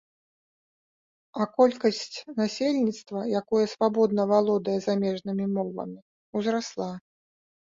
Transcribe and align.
А 1.43 1.45
колькасць 1.59 2.15
насельніцтва, 2.39 3.19
якое 3.41 3.65
свабодна 3.75 4.21
валодае 4.35 4.79
замежнымі 4.89 5.45
мовамі, 5.59 5.99
узрасла. 6.41 6.91